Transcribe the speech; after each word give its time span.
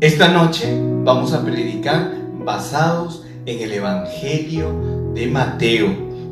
Esta 0.00 0.28
noche 0.28 0.66
vamos 1.04 1.34
a 1.34 1.44
predicar 1.44 2.10
basados 2.42 3.22
en 3.44 3.60
el 3.60 3.70
Evangelio 3.70 5.12
de 5.12 5.26
Mateo, 5.26 5.88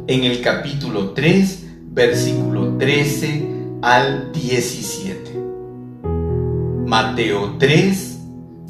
en 0.07 0.25
el 0.25 0.41
capítulo 0.41 1.11
3, 1.11 1.67
versículo 1.91 2.79
13 2.79 3.47
al 3.83 4.33
17. 4.33 5.39
Mateo 6.87 7.57
3, 7.59 8.19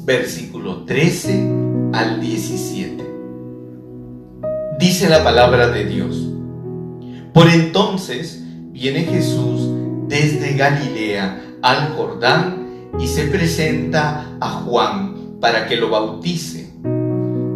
versículo 0.03 0.83
13 0.83 1.49
al 1.93 2.19
17. 2.19 3.09
Dice 4.81 5.07
la 5.07 5.23
palabra 5.23 5.69
de 5.69 5.85
Dios. 5.85 6.27
Por 7.33 7.47
entonces 7.47 8.43
viene 8.73 9.05
Jesús 9.05 9.61
desde 10.09 10.57
Galilea 10.57 11.41
al 11.61 11.93
Jordán 11.95 12.58
y 12.97 13.07
se 13.07 13.25
presenta 13.25 14.37
a 14.39 14.49
Juan 14.49 15.37
para 15.39 15.67
que 15.67 15.75
lo 15.75 15.89
bautice. 15.89 16.69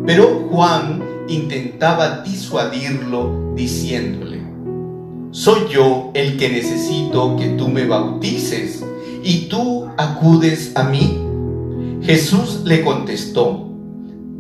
Pero 0.06 0.48
Juan 0.50 1.02
intentaba 1.28 2.22
disuadirlo 2.22 3.54
diciéndole, 3.56 4.42
soy 5.32 5.62
yo 5.72 6.12
el 6.14 6.38
que 6.38 6.50
necesito 6.50 7.36
que 7.38 7.48
tú 7.50 7.68
me 7.70 7.86
bautices 7.86 8.86
y 9.24 9.48
tú 9.48 9.88
acudes 9.98 10.74
a 10.76 10.84
mí. 10.84 11.20
Jesús 12.04 12.62
le 12.66 12.84
contestó, 12.84 13.70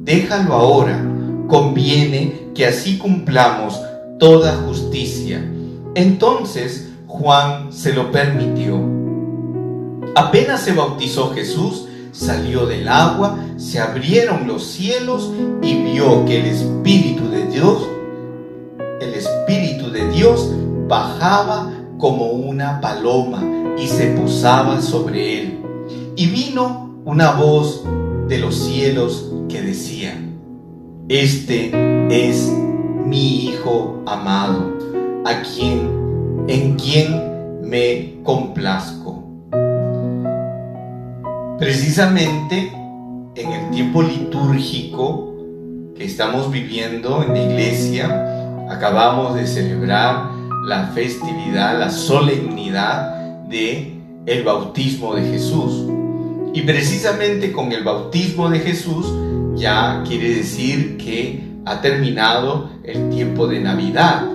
déjalo 0.04 0.54
ahora, 0.54 1.04
conviene 1.48 2.50
que 2.54 2.66
así 2.68 2.98
cumplamos 2.98 3.80
toda 4.20 4.56
justicia. 4.68 5.44
Entonces 5.96 6.90
Juan 7.08 7.72
se 7.72 7.94
lo 7.94 8.12
permitió. 8.12 8.93
Apenas 10.16 10.62
se 10.62 10.74
bautizó 10.74 11.34
Jesús, 11.34 11.88
salió 12.12 12.68
del 12.68 12.88
agua, 12.88 13.38
se 13.58 13.80
abrieron 13.80 14.48
los 14.48 14.64
cielos 14.64 15.32
y 15.62 15.76
vio 15.84 16.26
que 16.26 16.40
el 16.40 16.46
Espíritu 16.46 17.30
de 17.30 17.48
Dios, 17.48 17.90
el 19.02 19.14
Espíritu 19.16 19.90
de 19.90 20.08
Dios 20.10 20.52
bajaba 20.88 21.72
como 21.98 22.28
una 22.28 22.80
paloma 22.80 23.44
y 23.78 23.88
se 23.88 24.08
posaba 24.12 24.82
sobre 24.82 25.42
él. 25.42 25.60
Y 26.16 26.28
vino 26.28 27.02
una 27.06 27.32
voz 27.32 27.84
de 28.28 28.38
los 28.38 28.56
cielos 28.56 29.32
que 29.50 29.62
decía, 29.62 30.14
Este 31.10 31.72
es 32.10 32.52
mi 33.06 33.46
Hijo 33.46 34.04
amado, 34.06 34.78
a 35.26 35.42
quien 35.42 36.04
en 36.48 36.76
quien 36.76 37.62
me 37.64 38.22
complazco. 38.24 39.23
Precisamente 41.64 42.74
en 43.36 43.52
el 43.54 43.72
tiempo 43.72 44.02
litúrgico 44.02 45.34
que 45.96 46.04
estamos 46.04 46.52
viviendo 46.52 47.24
en 47.24 47.34
la 47.34 47.42
iglesia, 47.42 48.68
acabamos 48.70 49.36
de 49.36 49.48
celebrar 49.48 50.30
la 50.66 50.88
festividad, 50.88 51.80
la 51.80 51.90
solemnidad 51.90 53.46
de 53.48 53.94
el 54.26 54.44
bautismo 54.44 55.16
de 55.16 55.22
Jesús. 55.22 55.90
Y 56.54 56.64
precisamente 56.64 57.54
con 57.54 57.72
el 57.72 57.86
bautismo 57.86 58.50
de 58.50 58.60
Jesús 58.60 59.06
ya 59.56 60.04
quiere 60.06 60.36
decir 60.36 60.98
que 60.98 61.48
ha 61.66 61.80
terminado 61.80 62.72
el 62.84 63.10
tiempo 63.10 63.48
de 63.48 63.62
Navidad. 63.62 64.26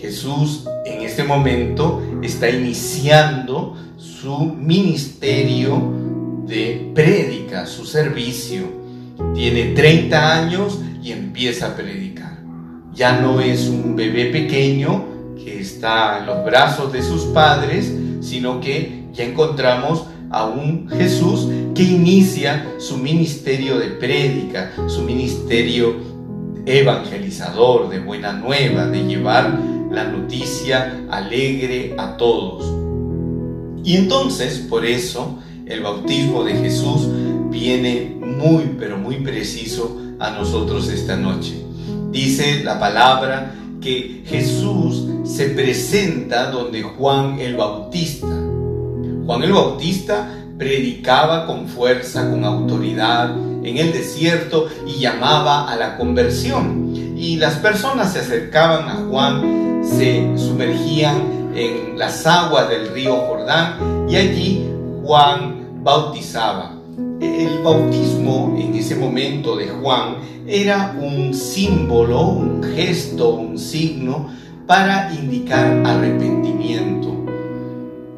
Jesús 0.00 0.66
en 0.86 1.02
este 1.02 1.24
momento 1.24 2.00
está 2.22 2.48
iniciando 2.48 3.76
su 3.98 4.44
ministerio 4.44 6.05
de 6.46 6.92
prédica, 6.94 7.66
su 7.66 7.84
servicio. 7.84 8.64
Tiene 9.34 9.74
30 9.74 10.38
años 10.38 10.80
y 11.02 11.12
empieza 11.12 11.68
a 11.68 11.76
predicar. 11.76 12.38
Ya 12.94 13.20
no 13.20 13.40
es 13.40 13.68
un 13.68 13.96
bebé 13.96 14.26
pequeño 14.26 15.04
que 15.36 15.60
está 15.60 16.18
en 16.20 16.26
los 16.26 16.44
brazos 16.44 16.92
de 16.92 17.02
sus 17.02 17.24
padres, 17.26 17.92
sino 18.20 18.60
que 18.60 19.04
ya 19.12 19.24
encontramos 19.24 20.06
a 20.30 20.46
un 20.46 20.88
Jesús 20.88 21.48
que 21.74 21.82
inicia 21.82 22.66
su 22.78 22.96
ministerio 22.96 23.78
de 23.78 23.88
prédica, 23.88 24.72
su 24.86 25.02
ministerio 25.02 25.96
evangelizador, 26.64 27.88
de 27.88 28.00
buena 28.00 28.32
nueva, 28.32 28.86
de 28.86 29.04
llevar 29.04 29.58
la 29.90 30.04
noticia 30.04 31.04
alegre 31.10 31.94
a 31.96 32.16
todos. 32.16 32.64
Y 33.84 33.96
entonces, 33.96 34.58
por 34.58 34.84
eso, 34.84 35.38
el 35.66 35.82
bautismo 35.82 36.44
de 36.44 36.54
Jesús 36.54 37.08
viene 37.50 38.16
muy, 38.20 38.76
pero 38.78 38.96
muy 38.98 39.16
preciso 39.16 40.00
a 40.18 40.30
nosotros 40.30 40.88
esta 40.88 41.16
noche. 41.16 41.64
Dice 42.10 42.62
la 42.62 42.78
palabra 42.78 43.54
que 43.80 44.22
Jesús 44.26 45.04
se 45.24 45.50
presenta 45.50 46.50
donde 46.50 46.82
Juan 46.82 47.40
el 47.40 47.56
Bautista. 47.56 48.28
Juan 49.26 49.42
el 49.42 49.52
Bautista 49.52 50.32
predicaba 50.56 51.46
con 51.46 51.66
fuerza, 51.66 52.30
con 52.30 52.44
autoridad 52.44 53.36
en 53.62 53.76
el 53.76 53.92
desierto 53.92 54.68
y 54.86 55.00
llamaba 55.00 55.70
a 55.70 55.76
la 55.76 55.96
conversión. 55.96 56.94
Y 57.16 57.36
las 57.36 57.56
personas 57.56 58.12
se 58.12 58.20
acercaban 58.20 58.88
a 58.88 59.06
Juan 59.08 59.82
se 59.82 60.36
sumergían 60.36 61.52
en 61.54 61.98
las 61.98 62.26
aguas 62.26 62.68
del 62.68 62.88
río 62.88 63.16
Jordán 63.16 64.06
y 64.08 64.16
allí 64.16 64.75
Juan 65.06 65.84
bautizaba. 65.84 66.72
El 67.20 67.62
bautismo 67.62 68.56
en 68.58 68.74
ese 68.74 68.96
momento 68.96 69.56
de 69.56 69.68
Juan 69.68 70.16
era 70.48 70.96
un 71.00 71.32
símbolo, 71.32 72.22
un 72.22 72.60
gesto, 72.62 73.34
un 73.34 73.56
signo 73.56 74.28
para 74.66 75.14
indicar 75.14 75.80
arrepentimiento. 75.86 77.24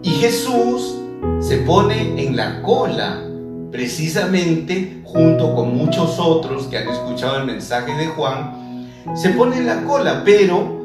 Y 0.03 0.11
Jesús 0.11 0.97
se 1.41 1.59
pone 1.59 2.23
en 2.23 2.37
la 2.37 2.63
cola, 2.63 3.23
precisamente 3.71 5.03
junto 5.05 5.55
con 5.55 5.77
muchos 5.77 6.19
otros 6.19 6.69
que 6.69 6.79
han 6.79 6.89
escuchado 6.89 7.37
el 7.37 7.45
mensaje 7.45 7.93
de 7.93 8.07
Juan, 8.07 8.89
se 9.15 9.29
pone 9.31 9.59
en 9.59 9.67
la 9.67 9.85
cola, 9.85 10.23
pero 10.25 10.79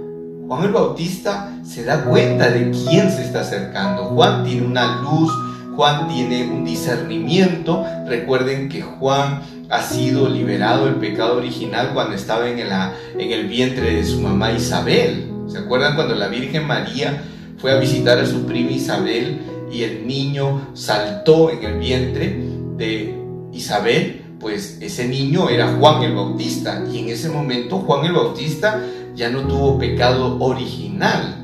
Juan 0.47 0.65
el 0.65 0.71
Bautista 0.71 1.57
se 1.63 1.85
da 1.85 2.03
cuenta 2.03 2.49
de 2.49 2.71
quién 2.71 3.09
se 3.09 3.23
está 3.23 3.41
acercando. 3.41 4.05
Juan 4.07 4.43
tiene 4.43 4.67
una 4.67 5.01
luz, 5.01 5.31
Juan 5.75 6.07
tiene 6.07 6.49
un 6.49 6.63
discernimiento. 6.63 7.85
Recuerden 8.07 8.69
que 8.69 8.81
Juan 8.81 9.41
ha 9.69 9.81
sido 9.81 10.29
liberado 10.29 10.85
del 10.85 10.95
pecado 10.95 11.37
original 11.37 11.91
cuando 11.93 12.15
estaba 12.15 12.47
en, 12.47 12.59
el 12.59 13.47
vientre 13.47 13.95
de 13.95 14.05
su 14.05 14.21
mamá 14.21 14.51
Isabel. 14.51 15.31
¿Se 15.47 15.57
acuerdan 15.57 15.95
cuando 15.95 16.15
la 16.15 16.27
Virgen 16.27 16.67
María 16.67 17.23
fue 17.57 17.71
a 17.71 17.77
visitar 17.77 18.19
a 18.19 18.25
su 18.25 18.45
prima 18.45 18.71
Isabel 18.71 19.39
y 19.71 19.83
el 19.83 20.05
niño 20.05 20.69
saltó 20.73 21.49
en 21.49 21.63
el 21.63 21.79
vientre 21.79 22.39
de 22.77 23.15
Isabel? 23.51 24.21
Pues 24.39 24.77
ese 24.81 25.07
niño 25.07 25.49
era 25.49 25.73
Juan 25.79 26.03
el 26.03 26.13
Bautista 26.13 26.83
y 26.91 26.99
en 26.99 27.09
ese 27.09 27.29
momento 27.29 27.79
Juan 27.79 28.05
el 28.05 28.13
Bautista 28.13 28.79
ya 29.15 29.29
no 29.29 29.41
tuvo 29.41 29.79
pecado 29.79 30.37
original. 30.39 31.39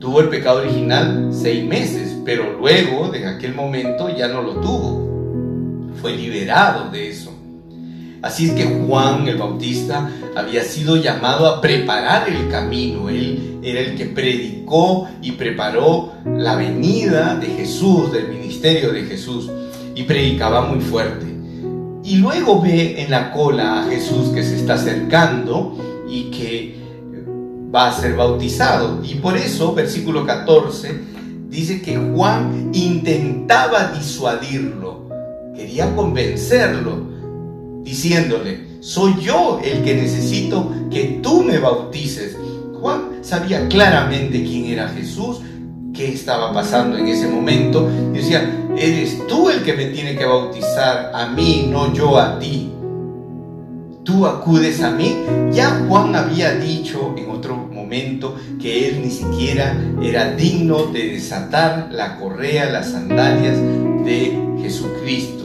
Tuvo 0.00 0.20
el 0.20 0.28
pecado 0.28 0.60
original 0.60 1.28
seis 1.30 1.64
meses, 1.64 2.15
pero 2.26 2.58
luego 2.58 3.08
de 3.08 3.24
aquel 3.24 3.54
momento 3.54 4.14
ya 4.14 4.26
no 4.26 4.42
lo 4.42 4.54
tuvo. 4.60 5.94
Fue 6.02 6.12
liberado 6.12 6.90
de 6.90 7.08
eso. 7.08 7.32
Así 8.20 8.46
es 8.48 8.52
que 8.52 8.64
Juan 8.64 9.28
el 9.28 9.36
Bautista 9.36 10.10
había 10.34 10.64
sido 10.64 10.96
llamado 10.96 11.46
a 11.46 11.60
preparar 11.60 12.28
el 12.28 12.48
camino. 12.48 13.08
Él 13.08 13.60
era 13.62 13.78
el 13.80 13.96
que 13.96 14.06
predicó 14.06 15.08
y 15.22 15.32
preparó 15.32 16.14
la 16.24 16.56
venida 16.56 17.36
de 17.36 17.46
Jesús, 17.46 18.12
del 18.12 18.28
ministerio 18.28 18.92
de 18.92 19.04
Jesús. 19.04 19.48
Y 19.94 20.02
predicaba 20.02 20.62
muy 20.62 20.80
fuerte. 20.80 21.26
Y 22.02 22.16
luego 22.16 22.60
ve 22.60 23.00
en 23.02 23.10
la 23.10 23.30
cola 23.30 23.82
a 23.82 23.88
Jesús 23.88 24.30
que 24.30 24.42
se 24.42 24.56
está 24.56 24.74
acercando 24.74 26.04
y 26.10 26.24
que 26.24 26.76
va 27.72 27.88
a 27.88 27.92
ser 27.92 28.16
bautizado. 28.16 29.00
Y 29.04 29.14
por 29.14 29.36
eso, 29.36 29.74
versículo 29.74 30.26
14, 30.26 31.15
dice 31.48 31.80
que 31.82 31.96
Juan 31.96 32.70
intentaba 32.72 33.92
disuadirlo, 33.96 35.08
quería 35.54 35.94
convencerlo, 35.94 37.06
diciéndole, 37.82 38.66
soy 38.80 39.14
yo 39.20 39.60
el 39.64 39.82
que 39.82 39.94
necesito 39.94 40.70
que 40.90 41.20
tú 41.22 41.42
me 41.42 41.58
bautices. 41.58 42.36
Juan 42.80 43.18
sabía 43.22 43.68
claramente 43.68 44.44
quién 44.44 44.66
era 44.66 44.88
Jesús, 44.88 45.38
qué 45.94 46.12
estaba 46.12 46.52
pasando 46.52 46.98
en 46.98 47.08
ese 47.08 47.26
momento, 47.26 47.88
y 48.12 48.18
decía, 48.18 48.48
eres 48.76 49.26
tú 49.26 49.48
el 49.48 49.62
que 49.62 49.72
me 49.72 49.86
tiene 49.86 50.16
que 50.16 50.26
bautizar, 50.26 51.10
a 51.14 51.28
mí, 51.28 51.68
no 51.70 51.92
yo 51.94 52.18
a 52.18 52.38
ti 52.38 52.70
tú 54.06 54.26
acudes 54.26 54.82
a 54.82 54.90
mí. 54.90 55.14
Ya 55.52 55.84
Juan 55.86 56.16
había 56.16 56.54
dicho 56.54 57.14
en 57.18 57.28
otro 57.28 57.56
momento 57.56 58.36
que 58.58 58.88
él 58.88 59.02
ni 59.02 59.10
siquiera 59.10 59.76
era 60.02 60.32
digno 60.32 60.86
de 60.86 61.10
desatar 61.10 61.88
la 61.92 62.16
correa, 62.16 62.70
las 62.70 62.92
sandalias 62.92 63.58
de 64.06 64.38
Jesucristo. 64.62 65.36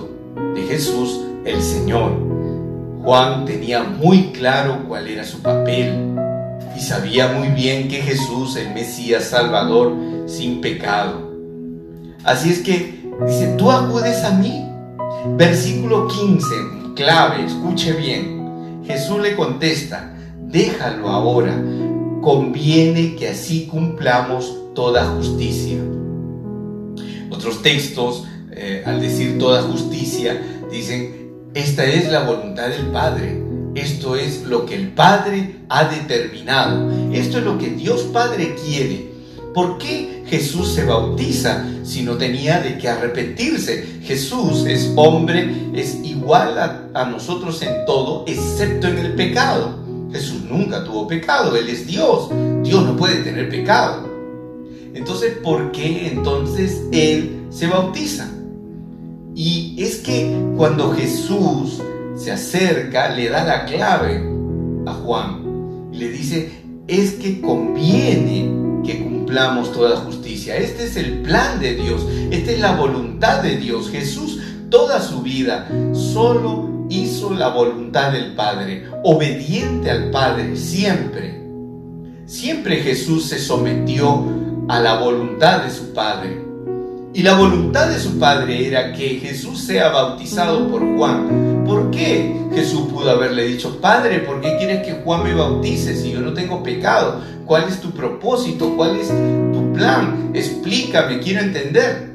Jesús 0.71 1.19
el 1.43 1.61
Señor. 1.61 2.13
Juan 3.03 3.43
tenía 3.43 3.83
muy 3.83 4.31
claro 4.31 4.85
cuál 4.87 5.07
era 5.07 5.25
su 5.25 5.41
papel 5.41 6.15
y 6.77 6.79
sabía 6.79 7.27
muy 7.33 7.49
bien 7.49 7.89
que 7.89 7.97
Jesús, 7.97 8.55
el 8.55 8.73
Mesías 8.73 9.25
Salvador, 9.25 9.93
sin 10.27 10.61
pecado. 10.61 11.29
Así 12.23 12.51
es 12.51 12.59
que 12.59 13.03
dice, 13.27 13.55
tú 13.57 13.69
acudes 13.69 14.23
a 14.23 14.31
mí. 14.31 14.65
Versículo 15.35 16.07
15, 16.07 16.47
clave, 16.95 17.45
escuche 17.45 17.91
bien. 17.91 18.40
Jesús 18.85 19.21
le 19.21 19.35
contesta, 19.35 20.13
déjalo 20.39 21.09
ahora, 21.09 21.53
conviene 22.21 23.15
que 23.15 23.29
así 23.29 23.67
cumplamos 23.67 24.73
toda 24.73 25.05
justicia. 25.05 25.77
Otros 27.29 27.61
textos, 27.61 28.25
eh, 28.51 28.83
al 28.85 29.01
decir 29.01 29.37
toda 29.37 29.61
justicia, 29.63 30.41
dicen, 30.71 31.49
esta 31.53 31.85
es 31.85 32.11
la 32.11 32.23
voluntad 32.23 32.69
del 32.69 32.87
Padre. 32.87 33.43
Esto 33.75 34.15
es 34.15 34.43
lo 34.43 34.65
que 34.65 34.75
el 34.75 34.89
Padre 34.89 35.57
ha 35.69 35.85
determinado. 35.85 36.89
Esto 37.13 37.37
es 37.37 37.43
lo 37.43 37.57
que 37.57 37.69
Dios 37.69 38.03
Padre 38.13 38.55
quiere. 38.65 39.10
¿Por 39.53 39.77
qué 39.77 40.23
Jesús 40.27 40.73
se 40.73 40.85
bautiza 40.85 41.65
si 41.83 42.03
no 42.03 42.15
tenía 42.17 42.61
de 42.61 42.77
qué 42.77 42.87
arrepentirse? 42.87 43.99
Jesús 44.01 44.65
es 44.65 44.93
hombre, 44.95 45.69
es 45.73 45.99
igual 46.03 46.57
a, 46.93 47.05
nosotros 47.05 47.61
en 47.61 47.85
todo, 47.85 48.23
excepto 48.27 48.87
en 48.87 48.97
el 48.97 49.15
pecado. 49.15 49.75
Jesús 50.11 50.43
nunca 50.49 50.83
tuvo 50.83 51.07
pecado, 51.07 51.55
Él 51.55 51.67
es 51.67 51.85
Dios. 51.85 52.29
Dios 52.63 52.85
no 52.85 52.95
puede 52.95 53.23
tener 53.23 53.49
pecado. 53.49 54.09
Entonces, 54.93 55.37
¿por 55.43 55.71
qué 55.71 56.07
entonces 56.07 56.83
Él 56.91 57.45
se 57.49 57.67
bautiza? 57.67 58.29
Y 59.35 59.75
es 59.81 59.97
que 59.97 60.33
cuando 60.55 60.93
Jesús 60.93 61.81
se 62.15 62.31
acerca, 62.31 63.09
le 63.15 63.29
da 63.29 63.43
la 63.43 63.65
clave 63.65 64.23
a 64.85 64.93
Juan. 64.93 65.89
Y 65.91 65.97
le 65.97 66.09
dice, 66.09 66.51
es 66.87 67.13
que 67.13 67.41
conviene 67.41 68.49
que 68.83 68.99
toda 69.73 69.97
justicia. 69.97 70.57
Este 70.57 70.85
es 70.85 70.97
el 70.97 71.21
plan 71.21 71.59
de 71.59 71.75
Dios, 71.75 72.05
esta 72.31 72.51
es 72.51 72.59
la 72.59 72.75
voluntad 72.75 73.41
de 73.41 73.57
Dios. 73.57 73.89
Jesús 73.89 74.39
toda 74.69 75.01
su 75.01 75.21
vida 75.21 75.67
solo 75.93 76.85
hizo 76.89 77.33
la 77.33 77.49
voluntad 77.49 78.11
del 78.11 78.33
Padre, 78.35 78.87
obediente 79.03 79.89
al 79.89 80.11
Padre 80.11 80.55
siempre. 80.57 81.41
Siempre 82.25 82.77
Jesús 82.77 83.25
se 83.25 83.39
sometió 83.39 84.25
a 84.67 84.79
la 84.79 84.99
voluntad 84.99 85.63
de 85.63 85.69
su 85.69 85.93
Padre. 85.93 86.41
Y 87.13 87.23
la 87.23 87.35
voluntad 87.35 87.89
de 87.89 87.99
su 87.99 88.19
Padre 88.19 88.67
era 88.67 88.93
que 88.93 89.19
Jesús 89.19 89.59
sea 89.59 89.89
bautizado 89.89 90.67
por 90.69 90.81
Juan. 90.97 91.50
¿Por 91.71 91.89
qué 91.89 92.35
Jesús 92.53 92.81
pudo 92.91 93.11
haberle 93.11 93.45
dicho, 93.45 93.79
Padre, 93.79 94.19
¿por 94.19 94.41
qué 94.41 94.57
quieres 94.57 94.85
que 94.85 94.91
Juan 95.05 95.23
me 95.23 95.33
bautice 95.33 95.95
si 95.95 96.11
yo 96.11 96.19
no 96.19 96.33
tengo 96.33 96.61
pecado? 96.61 97.21
¿Cuál 97.45 97.69
es 97.69 97.79
tu 97.79 97.91
propósito? 97.91 98.75
¿Cuál 98.75 98.97
es 98.97 99.07
tu 99.07 99.71
plan? 99.71 100.31
Explícame, 100.33 101.19
quiero 101.19 101.39
entender. 101.39 102.11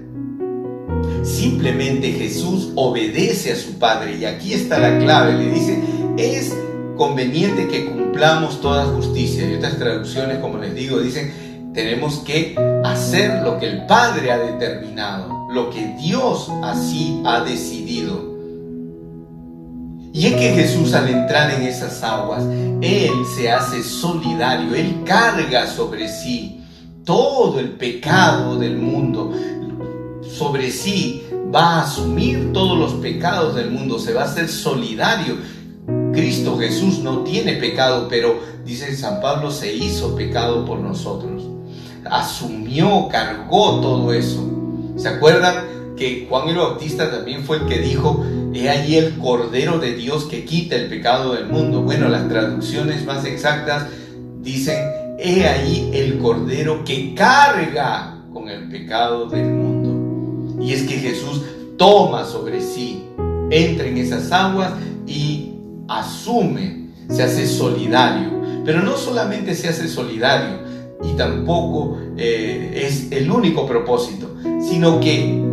Simplemente 1.23 2.13
Jesús 2.13 2.71
obedece 2.75 3.53
a 3.53 3.57
su 3.57 3.79
Padre 3.79 4.19
y 4.19 4.27
aquí 4.27 4.53
está 4.53 4.79
la 4.79 4.99
clave. 4.99 5.33
Le 5.33 5.51
dice, 5.51 5.83
es 6.19 6.55
conveniente 6.99 7.67
que 7.67 7.87
cumplamos 7.87 8.61
toda 8.61 8.85
justicia. 8.85 9.51
Y 9.51 9.55
otras 9.55 9.79
traducciones, 9.79 10.37
como 10.41 10.59
les 10.59 10.75
digo, 10.75 11.01
dicen, 11.01 11.73
tenemos 11.73 12.19
que 12.19 12.55
hacer 12.85 13.43
lo 13.43 13.59
que 13.59 13.71
el 13.71 13.87
Padre 13.87 14.33
ha 14.33 14.39
determinado, 14.39 15.47
lo 15.51 15.71
que 15.71 15.95
Dios 15.99 16.51
así 16.63 17.23
ha 17.25 17.41
decidido. 17.43 18.26
Y 20.17 20.29
es 20.29 20.33
que 20.37 20.55
Jesús 20.55 20.95
al 20.95 21.11
entrar 21.11 21.51
en 21.51 21.63
esas 21.65 22.03
aguas, 22.03 22.43
Él 22.81 23.13
se 23.37 23.53
hace 23.53 23.83
solidario, 23.83 24.75
Él 24.75 25.03
carga 25.05 25.67
sobre 25.67 26.09
sí 26.09 26.63
todo 27.05 27.61
el 27.61 27.73
pecado 27.73 28.59
del 28.59 28.79
mundo, 28.79 29.31
sobre 30.23 30.71
sí, 30.71 31.23
va 31.55 31.75
a 31.75 31.83
asumir 31.83 32.51
todos 32.55 32.79
los 32.79 32.95
pecados 32.95 33.57
del 33.57 33.71
mundo, 33.71 33.99
se 33.99 34.15
va 34.15 34.23
a 34.23 34.25
hacer 34.25 34.49
solidario. 34.49 35.37
Cristo 36.15 36.57
Jesús 36.57 37.01
no 37.01 37.19
tiene 37.19 37.57
pecado, 37.57 38.09
pero 38.09 38.41
dice 38.65 38.97
San 38.97 39.21
Pablo, 39.21 39.51
se 39.51 39.75
hizo 39.75 40.17
pecado 40.17 40.65
por 40.65 40.79
nosotros. 40.79 41.43
Asumió, 42.11 43.09
cargó 43.11 43.81
todo 43.81 44.15
eso. 44.15 44.43
¿Se 44.97 45.09
acuerdan 45.09 45.86
que 45.97 46.27
Juan 46.29 46.49
el 46.49 46.57
Bautista 46.57 47.11
también 47.11 47.43
fue 47.45 47.59
el 47.59 47.67
que 47.67 47.79
dijo, 47.79 48.25
he 48.55 48.69
ahí 48.69 48.97
el 48.97 49.19
Cordero 49.19 49.79
de 49.79 49.95
Dios 49.95 50.25
que 50.25 50.45
quita 50.45 50.77
el 50.77 50.89
pecado 50.89 51.35
del 51.35 51.47
mundo? 51.47 51.83
Bueno, 51.83 52.09
las 52.09 52.29
traducciones 52.29 53.05
más 53.05 53.25
exactas 53.25 53.87
dicen, 54.41 54.79
he 55.19 55.47
ahí 55.47 55.91
el 55.93 56.19
Cordero 56.19 56.85
que 56.85 57.15
carga 57.15 58.23
con 58.33 58.49
el 58.49 58.69
pecado 58.69 59.27
del 59.27 59.47
mundo. 59.47 60.63
Y 60.63 60.73
es 60.73 60.83
que 60.83 60.99
Jesús 60.99 61.43
toma 61.77 62.25
sobre 62.25 62.61
sí, 62.61 63.05
entra 63.51 63.87
en 63.87 63.99
esas 63.99 64.31
aguas 64.33 64.73
y 65.07 65.55
asume, 65.89 66.91
se 67.09 67.23
hace 67.23 67.47
solidario. 67.47 68.37
Pero 68.65 68.83
no 68.83 68.97
solamente 68.97 69.55
se 69.55 69.69
hace 69.69 69.89
solidario 69.89 70.67
y 71.05 71.17
tampoco 71.17 71.99
eh, 72.17 72.83
es 72.87 73.13
el 73.13 73.31
único 73.31 73.67
propósito, 73.67 74.35
sino 74.61 74.99
que 74.99 75.46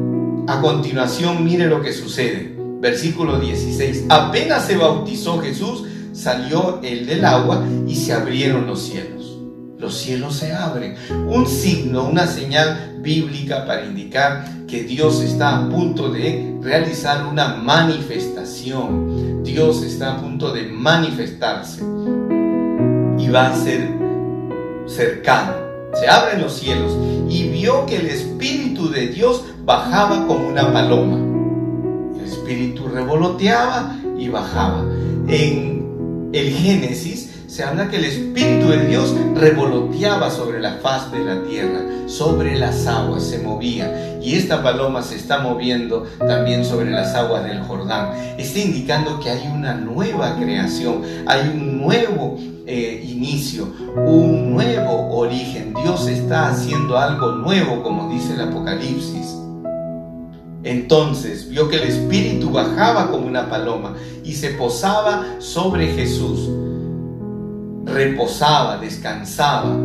a 0.48 0.62
continuación 0.62 1.44
mire 1.44 1.68
lo 1.68 1.82
que 1.82 1.94
sucede. 1.94 2.56
Versículo 2.80 3.40
16. 3.40 4.06
Apenas 4.10 4.66
se 4.66 4.76
bautizó 4.76 5.40
Jesús, 5.40 5.86
salió 6.12 6.82
el 6.84 7.06
del 7.06 7.24
agua 7.24 7.66
y 7.88 7.96
se 7.96 8.14
abrieron 8.14 8.68
los 8.68 8.82
cielos. 8.82 9.40
Los 9.78 9.98
cielos 9.98 10.36
se 10.36 10.54
abren. 10.54 10.96
Un 11.28 11.48
signo, 11.48 12.06
una 12.06 12.28
señal 12.28 12.98
bíblica 13.02 13.66
para 13.66 13.86
indicar 13.86 14.66
que 14.68 14.84
Dios 14.84 15.22
está 15.22 15.58
a 15.58 15.70
punto 15.70 16.10
de 16.10 16.58
realizar 16.62 17.26
una 17.26 17.56
manifestación. 17.56 19.44
Dios 19.44 19.84
está 19.84 20.16
a 20.16 20.22
punto 20.22 20.52
de 20.52 20.64
manifestarse 20.64 21.82
y 21.82 23.30
va 23.30 23.48
a 23.48 23.56
ser 23.56 23.90
cercano. 24.88 25.54
Se 25.94 26.08
abren 26.08 26.42
los 26.42 26.54
cielos 26.54 26.98
y 27.30 27.50
vio 27.50 27.86
que 27.86 27.98
el 27.98 28.08
Espíritu 28.08 28.90
de 28.90 29.08
Dios 29.08 29.44
bajaba 29.66 30.28
como 30.28 30.48
una 30.48 30.72
paloma. 30.72 31.18
El 32.18 32.26
Espíritu 32.26 32.88
revoloteaba 32.88 33.96
y 34.18 34.30
bajaba. 34.30 34.84
En 35.28 36.30
el 36.34 36.50
Génesis 36.52 37.32
se 37.48 37.64
habla 37.64 37.88
que 37.88 37.98
el 37.98 38.06
Espíritu 38.06 38.70
de 38.70 38.88
Dios 38.88 39.14
revoloteaba 39.36 40.32
sobre 40.32 40.60
la 40.60 40.78
faz 40.82 41.12
de 41.12 41.24
la 41.24 41.44
tierra, 41.44 41.82
sobre 42.08 42.58
las 42.58 42.88
aguas, 42.88 43.24
se 43.24 43.40
movía. 43.40 44.20
Y 44.22 44.36
esta 44.36 44.64
paloma 44.64 45.04
se 45.04 45.18
está 45.18 45.40
moviendo 45.40 46.08
también 46.18 46.66
sobre 46.66 46.90
las 46.90 47.14
aguas 47.14 47.44
del 47.44 47.62
Jordán. 47.62 48.10
Está 48.40 48.60
indicando 48.60 49.20
que 49.20 49.30
hay 49.30 49.48
una 49.54 49.76
nueva 49.76 50.36
creación, 50.36 51.04
hay 51.28 51.50
un 51.50 51.82
nuevo 51.82 52.38
eh, 52.66 53.06
inicio, 53.08 53.68
un 53.98 54.54
nuevo 54.54 55.16
origen. 55.16 55.76
Dios 55.84 56.08
está 56.08 56.48
haciendo 56.48 56.98
algo 56.98 57.34
nuevo, 57.34 57.84
como 57.84 58.10
dice 58.10 58.34
el 58.34 58.42
Apocalipsis. 58.42 59.43
Entonces 60.64 61.50
vio 61.50 61.70
que 61.70 61.78
el 61.78 61.90
Espíritu 61.90 62.50
bajaba 62.52 63.12
como 63.12 63.28
una 63.28 63.50
paloma 63.50 63.96
y 64.24 64.34
se 64.34 64.52
posaba 64.52 65.36
sobre 65.40 65.88
Jesús 65.88 66.50
reposaba, 67.86 68.78
descansaba. 68.78 69.76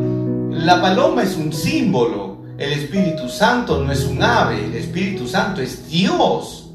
La 0.50 0.80
paloma 0.80 1.23
es 1.23 1.37
un 1.37 1.52
símbolo, 1.52 2.38
el 2.58 2.73
Espíritu 2.73 3.28
Santo 3.28 3.82
no 3.82 3.92
es 3.92 4.04
un 4.04 4.23
ave, 4.23 4.64
el 4.64 4.75
Espíritu 4.75 5.26
Santo 5.26 5.61
es 5.61 5.88
Dios, 5.88 6.70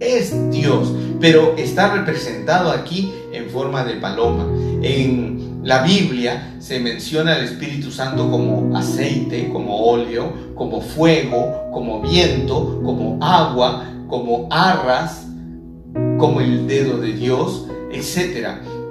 es 0.00 0.34
Dios, 0.50 0.92
pero 1.20 1.54
está 1.56 1.94
representado 1.94 2.70
aquí 2.70 3.12
en 3.32 3.48
forma 3.48 3.84
de 3.84 3.94
paloma. 3.94 4.46
En 4.82 5.41
la 5.62 5.82
Biblia 5.82 6.56
se 6.58 6.80
menciona 6.80 7.38
el 7.38 7.44
Espíritu 7.44 7.92
Santo 7.92 8.28
como 8.28 8.76
aceite, 8.76 9.48
como 9.52 9.76
óleo, 9.76 10.54
como 10.56 10.80
fuego, 10.80 11.70
como 11.72 12.00
viento, 12.00 12.80
como 12.82 13.18
agua, 13.22 13.84
como 14.08 14.48
arras, 14.50 15.28
como 16.18 16.40
el 16.40 16.66
dedo 16.66 16.98
de 16.98 17.12
Dios, 17.12 17.68
etc. 17.92 18.48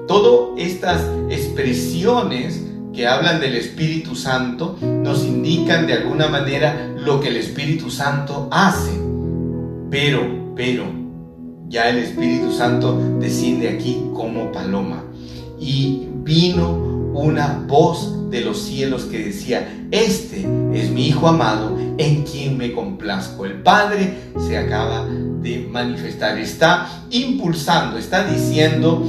Todas 0.08 0.58
estas 0.58 1.02
expresiones 1.30 2.66
que 2.94 3.06
hablan 3.06 3.42
del 3.42 3.56
Espíritu 3.56 4.16
Santo 4.16 4.78
nos 4.82 5.26
indican 5.26 5.88
de 5.88 5.94
alguna 5.94 6.30
manera 6.30 6.90
lo 6.98 7.20
que 7.20 7.28
el 7.28 7.38
Espíritu 7.38 7.90
Santo 7.90 8.48
hace. 8.50 8.92
Pero, 9.90 10.54
pero, 10.56 10.86
ya 11.68 11.90
el 11.90 11.98
Espíritu 11.98 12.52
Santo 12.54 12.98
desciende 13.20 13.68
aquí 13.68 14.06
como 14.14 14.54
paloma. 14.54 15.04
Y 15.60 16.08
vino 16.24 16.72
una 17.14 17.64
voz 17.68 18.30
de 18.30 18.42
los 18.42 18.62
cielos 18.62 19.04
que 19.04 19.20
decía, 19.20 19.86
este 19.92 20.48
es 20.74 20.90
mi 20.90 21.08
Hijo 21.08 21.28
amado 21.28 21.78
en 21.98 22.24
quien 22.24 22.58
me 22.58 22.72
complazco. 22.72 23.46
El 23.46 23.62
Padre 23.62 24.14
se 24.48 24.58
acaba 24.58 25.06
de 25.06 25.68
manifestar, 25.70 26.38
está 26.38 26.88
impulsando, 27.10 27.98
está 27.98 28.26
diciendo 28.26 29.04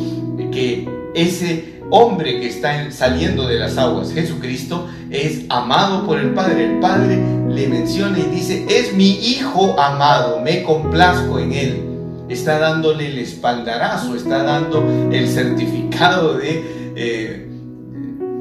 que 0.50 0.88
ese 1.14 1.80
hombre 1.90 2.40
que 2.40 2.48
está 2.48 2.90
saliendo 2.90 3.46
de 3.46 3.58
las 3.58 3.78
aguas, 3.78 4.12
Jesucristo, 4.12 4.88
es 5.10 5.44
amado 5.48 6.04
por 6.04 6.18
el 6.18 6.34
Padre. 6.34 6.72
El 6.72 6.80
Padre 6.80 7.22
le 7.48 7.68
menciona 7.68 8.18
y 8.18 8.22
dice, 8.22 8.66
es 8.68 8.92
mi 8.94 9.10
Hijo 9.10 9.78
amado, 9.78 10.40
me 10.40 10.62
complazco 10.62 11.38
en 11.38 11.52
él. 11.52 11.88
Está 12.28 12.58
dándole 12.58 13.08
el 13.08 13.18
espaldarazo, 13.18 14.16
está 14.16 14.42
dando 14.42 14.84
el 15.12 15.28
certificado 15.28 16.34
de, 16.38 16.81
eh, 16.94 17.48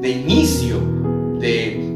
de 0.00 0.10
inicio, 0.10 0.80
de 1.38 1.92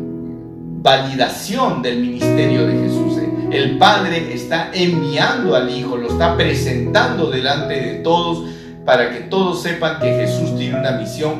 validación 0.82 1.82
del 1.82 2.00
ministerio 2.00 2.66
de 2.66 2.80
Jesús. 2.80 3.18
El 3.50 3.78
Padre 3.78 4.32
está 4.32 4.70
enviando 4.72 5.54
al 5.54 5.70
Hijo, 5.70 5.96
lo 5.96 6.08
está 6.08 6.36
presentando 6.36 7.30
delante 7.30 7.74
de 7.74 7.94
todos 8.00 8.48
para 8.84 9.10
que 9.10 9.20
todos 9.20 9.62
sepan 9.62 9.98
que 10.00 10.12
Jesús 10.12 10.56
tiene 10.56 10.78
una 10.78 10.92
misión 10.92 11.34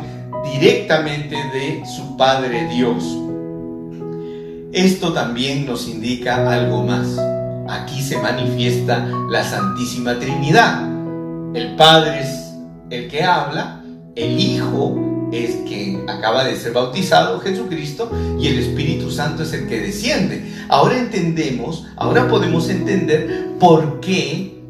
directamente 0.53 1.37
de 1.37 1.83
su 1.87 2.17
Padre 2.17 2.69
Dios. 2.69 3.05
Esto 4.73 5.13
también 5.13 5.65
nos 5.65 5.89
indica 5.89 6.51
algo 6.53 6.83
más. 6.83 7.19
Aquí 7.69 8.03
se 8.03 8.19
manifiesta 8.19 9.09
la 9.31 9.45
Santísima 9.45 10.19
Trinidad. 10.19 10.83
El 11.55 11.77
Padre 11.77 12.21
es 12.21 12.53
el 12.91 13.09
que 13.09 13.23
habla, 13.23 13.83
el 14.15 14.41
Hijo 14.41 15.06
es 15.33 15.57
quien 15.67 16.09
acaba 16.09 16.45
de 16.45 16.57
ser 16.57 16.73
bautizado, 16.73 17.41
Jesucristo, 17.41 18.11
y 18.39 18.49
el 18.49 18.59
Espíritu 18.59 19.11
Santo 19.11 19.43
es 19.43 19.53
el 19.53 19.67
que 19.67 19.81
desciende. 19.81 20.53
Ahora 20.69 20.99
entendemos, 20.99 21.87
ahora 21.97 22.29
podemos 22.29 22.69
entender 22.69 23.51
por 23.59 24.01
qué 24.01 24.63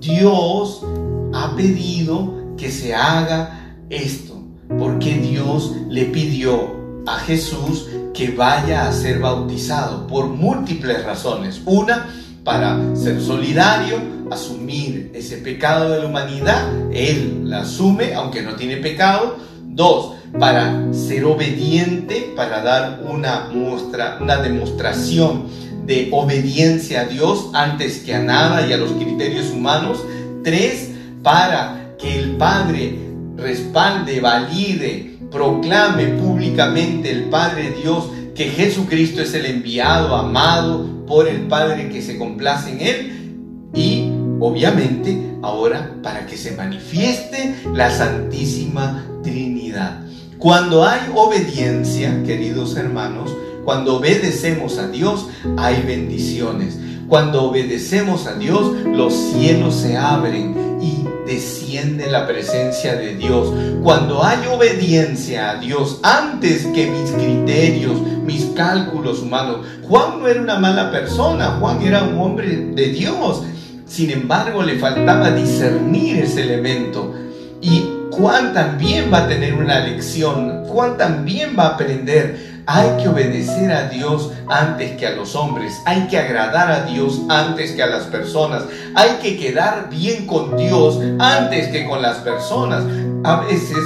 Dios 0.00 0.84
ha 1.32 1.54
pedido 1.56 2.54
que 2.56 2.70
se 2.70 2.94
haga 2.94 3.76
esto, 3.90 4.42
porque 4.78 5.14
Dios 5.14 5.72
le 5.88 6.04
pidió 6.06 7.02
a 7.06 7.18
Jesús 7.18 7.88
que 8.14 8.30
vaya 8.30 8.88
a 8.88 8.92
ser 8.92 9.18
bautizado 9.18 10.06
por 10.06 10.28
múltiples 10.28 11.04
razones. 11.04 11.60
Una, 11.66 12.08
para 12.44 12.94
ser 12.94 13.20
solidario, 13.20 13.96
asumir 14.30 15.10
ese 15.14 15.38
pecado 15.38 15.90
de 15.90 16.00
la 16.00 16.06
humanidad, 16.06 16.70
Él 16.92 17.50
la 17.50 17.62
asume, 17.62 18.14
aunque 18.14 18.42
no 18.42 18.54
tiene 18.54 18.76
pecado. 18.76 19.36
Dos, 19.74 20.14
para 20.38 20.92
ser 20.92 21.24
obediente, 21.24 22.32
para 22.36 22.62
dar 22.62 23.02
una 23.08 23.48
muestra, 23.52 24.18
una 24.20 24.36
demostración 24.36 25.48
de 25.84 26.08
obediencia 26.12 27.00
a 27.00 27.04
Dios 27.06 27.50
antes 27.52 27.98
que 27.98 28.14
a 28.14 28.20
nada 28.20 28.66
y 28.66 28.72
a 28.72 28.76
los 28.76 28.92
criterios 28.92 29.50
humanos. 29.50 29.98
Tres, 30.44 30.90
para 31.24 31.96
que 31.98 32.20
el 32.20 32.36
Padre 32.36 32.98
respalde, 33.36 34.20
valide, 34.20 35.18
proclame 35.30 36.06
públicamente 36.06 37.10
el 37.10 37.24
Padre 37.24 37.74
Dios 37.82 38.08
que 38.36 38.50
Jesucristo 38.50 39.22
es 39.22 39.34
el 39.34 39.46
enviado, 39.46 40.14
amado 40.14 41.04
por 41.06 41.26
el 41.26 41.48
Padre 41.48 41.88
que 41.88 42.00
se 42.00 42.16
complace 42.16 42.70
en 42.70 42.80
Él 42.80 43.70
y 43.74 44.08
obviamente 44.38 45.36
ahora 45.42 45.96
para 46.00 46.26
que 46.26 46.36
se 46.36 46.52
manifieste 46.52 47.56
la 47.72 47.90
Santísima 47.90 49.04
Trinidad. 49.24 50.00
Cuando 50.38 50.84
hay 50.84 51.00
obediencia, 51.14 52.22
queridos 52.24 52.76
hermanos, 52.76 53.34
cuando 53.64 53.96
obedecemos 53.96 54.78
a 54.78 54.88
Dios, 54.88 55.26
hay 55.56 55.82
bendiciones. 55.82 56.78
Cuando 57.08 57.44
obedecemos 57.44 58.26
a 58.26 58.34
Dios, 58.34 58.72
los 58.84 59.14
cielos 59.14 59.74
se 59.74 59.96
abren 59.96 60.78
y 60.80 61.06
desciende 61.26 62.10
la 62.10 62.26
presencia 62.26 62.94
de 62.94 63.16
Dios. 63.16 63.48
Cuando 63.82 64.22
hay 64.22 64.46
obediencia 64.46 65.50
a 65.50 65.54
Dios 65.56 66.00
antes 66.02 66.66
que 66.66 66.90
mis 66.90 67.10
criterios, 67.10 67.98
mis 68.24 68.46
cálculos 68.56 69.20
humanos. 69.20 69.66
Juan 69.82 70.20
no 70.20 70.28
era 70.28 70.40
una 70.40 70.58
mala 70.58 70.90
persona, 70.90 71.56
Juan 71.60 71.82
era 71.82 72.02
un 72.02 72.18
hombre 72.18 72.56
de 72.74 72.86
Dios. 72.88 73.42
Sin 73.86 74.10
embargo, 74.10 74.62
le 74.62 74.78
faltaba 74.78 75.30
discernir 75.30 76.18
ese 76.18 76.42
elemento. 76.42 77.14
Y 77.60 77.93
Juan 78.16 78.54
también 78.54 79.12
va 79.12 79.24
a 79.24 79.28
tener 79.28 79.54
una 79.54 79.80
lección. 79.80 80.64
Juan 80.66 80.96
también 80.96 81.54
va 81.58 81.64
a 81.64 81.68
aprender 81.74 82.54
hay 82.66 83.02
que 83.02 83.08
obedecer 83.08 83.70
a 83.72 83.88
Dios 83.88 84.32
antes 84.48 84.96
que 84.96 85.06
a 85.06 85.14
los 85.14 85.34
hombres. 85.34 85.82
Hay 85.84 86.06
que 86.06 86.16
agradar 86.16 86.70
a 86.70 86.86
Dios 86.86 87.20
antes 87.28 87.72
que 87.72 87.82
a 87.82 87.86
las 87.86 88.04
personas. 88.04 88.64
Hay 88.94 89.18
que 89.22 89.36
quedar 89.36 89.90
bien 89.90 90.26
con 90.26 90.56
Dios 90.56 90.98
antes 91.18 91.68
que 91.68 91.86
con 91.86 92.00
las 92.00 92.18
personas. 92.18 92.84
A 93.24 93.42
veces, 93.42 93.84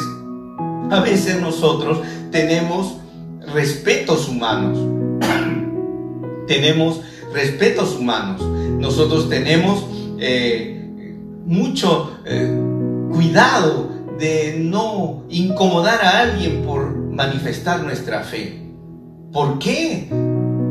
a 0.90 1.00
veces 1.00 1.40
nosotros 1.40 2.00
tenemos 2.30 2.99
respetos 3.52 4.28
humanos. 4.28 4.78
tenemos 6.47 7.00
respetos 7.35 7.97
humanos. 7.97 8.40
Nosotros 8.42 9.28
tenemos 9.28 9.85
eh, 10.20 10.88
mucho 11.44 12.16
eh, 12.25 12.56
cuidado 13.12 13.97
de 14.18 14.56
no 14.58 15.25
incomodar 15.28 16.04
a 16.04 16.20
alguien 16.20 16.62
por 16.62 16.94
manifestar 16.96 17.82
nuestra 17.82 18.22
fe. 18.22 18.60
¿Por 19.32 19.58
qué? 19.58 20.08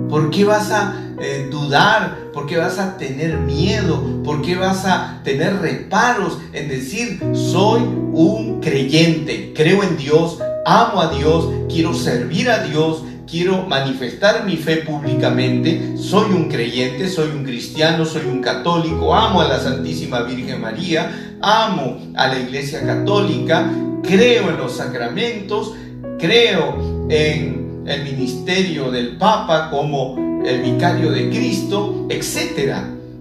¿Por 0.10 0.30
qué 0.30 0.46
vas 0.46 0.72
a 0.72 0.96
eh, 1.20 1.48
dudar? 1.52 2.32
¿Por 2.34 2.46
qué 2.46 2.58
vas 2.58 2.80
a 2.80 2.98
tener 2.98 3.38
miedo? 3.38 4.24
¿Por 4.24 4.42
qué 4.42 4.56
vas 4.56 4.86
a 4.86 5.22
tener 5.24 5.60
reparos 5.60 6.40
en 6.54 6.70
decir, 6.70 7.20
soy 7.34 7.82
un 7.82 8.60
creyente, 8.62 9.54
creo 9.56 9.84
en 9.84 9.98
Dios, 9.98 10.40
amo 10.66 11.02
a 11.02 11.14
Dios, 11.14 11.50
quiero 11.70 11.94
servir 11.94 12.50
a 12.50 12.64
Dios, 12.64 13.04
quiero 13.30 13.64
manifestar 13.64 14.46
mi 14.46 14.56
fe 14.56 14.78
públicamente, 14.78 15.98
soy 15.98 16.32
un 16.32 16.50
creyente, 16.50 17.10
soy 17.10 17.30
un 17.30 17.44
cristiano, 17.44 18.06
soy 18.06 18.26
un 18.26 18.42
católico, 18.42 19.14
amo 19.14 19.42
a 19.42 19.48
la 19.48 19.60
Santísima 19.60 20.22
Virgen 20.24 20.62
María, 20.62 21.27
amo 21.42 21.98
a 22.16 22.28
la 22.28 22.40
Iglesia 22.40 22.86
Católica, 22.86 23.70
creo 24.04 24.50
en 24.50 24.58
los 24.58 24.74
sacramentos, 24.74 25.74
creo 26.20 27.08
en 27.10 27.84
el 27.86 28.04
ministerio 28.04 28.92
del 28.92 29.18
Papa 29.18 29.70
como 29.70 30.42
el 30.46 30.62
vicario 30.62 31.12
de 31.12 31.30
Cristo, 31.30 32.08
etc. 32.10 32.76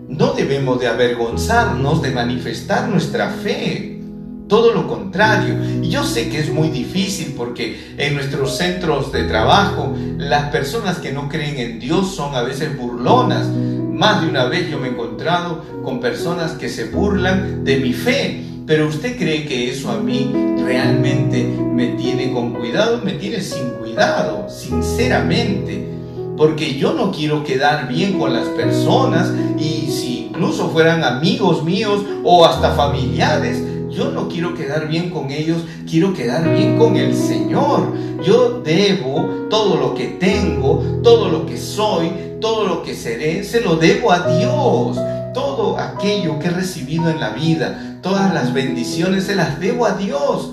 No 0.09 0.33
debemos 0.33 0.81
de 0.81 0.89
avergonzarnos 0.89 2.03
de 2.03 2.11
manifestar 2.11 2.89
nuestra 2.89 3.31
fe. 3.31 4.01
Todo 4.49 4.73
lo 4.73 4.87
contrario. 4.87 5.57
Y 5.83 5.89
yo 5.89 6.05
sé 6.05 6.29
que 6.29 6.39
es 6.39 6.53
muy 6.53 6.69
difícil 6.69 7.35
porque 7.37 7.95
en 7.99 8.15
nuestros 8.15 8.57
centros 8.57 9.11
de 9.11 9.25
trabajo 9.25 9.97
las 10.19 10.51
personas 10.51 10.99
que 10.99 11.13
no 11.13 11.29
creen 11.29 11.59
en 11.59 11.81
Dios 11.81 12.15
son 12.15 12.35
a 12.37 12.43
veces 12.43 12.77
burlonas. 12.77 13.49
Más 13.97 14.21
de 14.21 14.29
una 14.29 14.45
vez 14.45 14.71
yo 14.71 14.79
me 14.79 14.89
he 14.89 14.91
encontrado 14.91 15.63
con 15.83 16.01
personas 16.01 16.53
que 16.53 16.69
se 16.69 16.91
burlan 16.91 17.65
de 17.65 17.79
mi 17.79 17.95
fe. 17.95 18.45
Pero 18.67 18.89
usted 18.89 19.17
cree 19.17 19.47
que 19.47 19.71
eso 19.71 19.91
a 19.91 19.97
mí 19.97 20.31
realmente 20.63 21.43
me 21.45 21.89
tiene 21.89 22.31
con 22.31 22.53
cuidado, 22.53 23.01
me 23.03 23.13
tiene 23.13 23.41
sin 23.41 23.71
cuidado, 23.81 24.51
sinceramente. 24.51 25.89
Porque 26.37 26.77
yo 26.77 26.93
no 26.93 27.11
quiero 27.11 27.43
quedar 27.43 27.89
bien 27.89 28.19
con 28.19 28.35
las 28.35 28.47
personas 28.49 29.33
y 29.59 29.91
si 29.91 30.27
incluso 30.27 30.69
fueran 30.69 31.03
amigos 31.03 31.65
míos 31.65 32.03
o 32.23 32.45
hasta 32.45 32.73
familiares, 32.73 33.63
yo 33.89 34.11
no 34.11 34.29
quiero 34.29 34.53
quedar 34.53 34.89
bien 34.89 35.09
con 35.09 35.31
ellos, 35.31 35.63
quiero 35.89 36.13
quedar 36.13 36.55
bien 36.55 36.77
con 36.77 36.97
el 36.97 37.15
Señor. 37.15 37.95
Yo 38.23 38.61
debo 38.63 39.47
todo 39.49 39.77
lo 39.77 39.95
que 39.95 40.09
tengo, 40.09 41.01
todo 41.03 41.31
lo 41.31 41.47
que 41.47 41.57
soy, 41.57 42.11
todo 42.47 42.65
lo 42.65 42.85
que 42.85 42.95
seré, 42.95 43.43
se 43.43 43.61
lo 43.61 43.75
debo 43.75 44.13
a 44.13 44.21
Dios. 44.21 44.97
Todo 45.35 45.77
aquello 45.81 46.39
que 46.39 46.47
he 46.47 46.51
recibido 46.51 47.11
en 47.11 47.19
la 47.19 47.31
vida, 47.31 47.99
todas 48.03 48.33
las 48.33 48.55
bendiciones, 48.55 49.25
se 49.25 49.35
las 49.35 49.59
debo 49.59 49.85
a 49.85 49.95
Dios. 49.95 50.53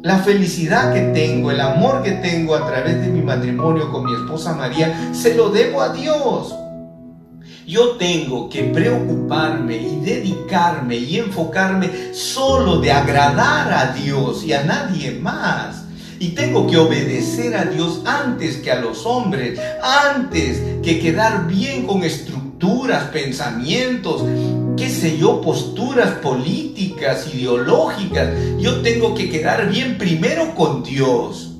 La 0.00 0.20
felicidad 0.20 0.94
que 0.94 1.02
tengo, 1.12 1.50
el 1.50 1.60
amor 1.60 2.02
que 2.02 2.12
tengo 2.12 2.54
a 2.54 2.66
través 2.66 3.02
de 3.02 3.08
mi 3.08 3.20
matrimonio 3.20 3.92
con 3.92 4.06
mi 4.06 4.14
esposa 4.14 4.54
María, 4.54 5.10
se 5.12 5.34
lo 5.34 5.50
debo 5.50 5.82
a 5.82 5.90
Dios. 5.90 6.54
Yo 7.66 7.96
tengo 7.98 8.48
que 8.48 8.62
preocuparme 8.62 9.76
y 9.76 10.00
dedicarme 10.00 10.96
y 10.96 11.18
enfocarme 11.18 12.14
solo 12.14 12.78
de 12.78 12.90
agradar 12.90 13.70
a 13.70 13.92
Dios 13.92 14.44
y 14.44 14.54
a 14.54 14.64
nadie 14.64 15.10
más. 15.10 15.84
Y 16.20 16.30
tengo 16.30 16.66
que 16.66 16.76
obedecer 16.76 17.56
a 17.56 17.64
Dios 17.64 18.02
antes 18.04 18.56
que 18.56 18.72
a 18.72 18.80
los 18.80 19.06
hombres, 19.06 19.58
antes 19.82 20.60
que 20.82 20.98
quedar 20.98 21.46
bien 21.46 21.86
con 21.86 22.02
estructuras, 22.02 23.04
pensamientos, 23.04 24.24
qué 24.76 24.90
sé 24.90 25.16
yo, 25.16 25.40
posturas 25.40 26.14
políticas, 26.16 27.32
ideológicas. 27.32 28.30
Yo 28.58 28.80
tengo 28.80 29.14
que 29.14 29.30
quedar 29.30 29.70
bien 29.70 29.96
primero 29.96 30.54
con 30.56 30.82
Dios. 30.82 31.52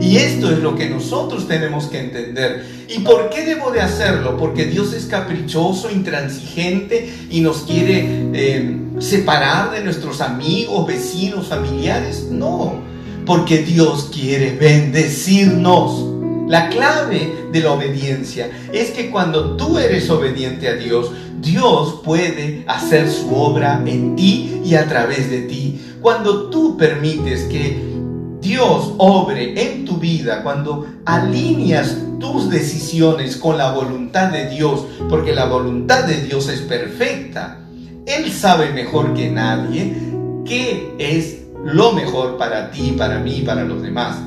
Y 0.00 0.16
esto 0.16 0.50
es 0.50 0.58
lo 0.60 0.74
que 0.74 0.88
nosotros 0.88 1.46
tenemos 1.46 1.86
que 1.86 2.00
entender. 2.00 2.64
¿Y 2.88 3.00
por 3.00 3.28
qué 3.28 3.44
debo 3.44 3.70
de 3.70 3.82
hacerlo? 3.82 4.36
Porque 4.38 4.64
Dios 4.64 4.94
es 4.94 5.04
caprichoso, 5.04 5.90
intransigente 5.90 7.12
y 7.30 7.40
nos 7.40 7.62
quiere 7.62 8.30
eh, 8.32 8.76
separar 8.98 9.72
de 9.72 9.82
nuestros 9.82 10.22
amigos, 10.22 10.86
vecinos, 10.86 11.48
familiares. 11.48 12.28
No, 12.30 12.93
porque 13.26 13.58
Dios 13.58 14.10
quiere 14.12 14.56
bendecirnos. 14.56 16.10
La 16.48 16.68
clave 16.68 17.48
de 17.52 17.60
la 17.60 17.72
obediencia 17.72 18.50
es 18.72 18.90
que 18.90 19.10
cuando 19.10 19.56
tú 19.56 19.78
eres 19.78 20.10
obediente 20.10 20.68
a 20.68 20.74
Dios, 20.74 21.10
Dios 21.40 22.00
puede 22.04 22.64
hacer 22.66 23.10
su 23.10 23.34
obra 23.34 23.82
en 23.86 24.14
ti 24.14 24.60
y 24.64 24.74
a 24.74 24.86
través 24.86 25.30
de 25.30 25.42
ti. 25.42 25.80
Cuando 26.00 26.50
tú 26.50 26.76
permites 26.76 27.44
que 27.44 27.94
Dios 28.40 28.92
obre 28.98 29.54
en 29.58 29.86
tu 29.86 29.96
vida, 29.96 30.42
cuando 30.42 30.86
alineas 31.06 31.96
tus 32.20 32.50
decisiones 32.50 33.36
con 33.36 33.56
la 33.56 33.72
voluntad 33.72 34.30
de 34.30 34.50
Dios, 34.50 34.84
porque 35.08 35.34
la 35.34 35.46
voluntad 35.46 36.04
de 36.04 36.20
Dios 36.20 36.48
es 36.48 36.60
perfecta, 36.60 37.60
Él 38.06 38.30
sabe 38.30 38.70
mejor 38.72 39.14
que 39.14 39.30
nadie 39.30 39.96
qué 40.44 40.94
es 40.98 41.43
lo 41.64 41.92
mejor 41.92 42.36
para 42.36 42.70
ti, 42.70 42.94
para 42.96 43.18
mí, 43.18 43.42
para 43.44 43.64
los 43.64 43.82
demás. 43.82 44.18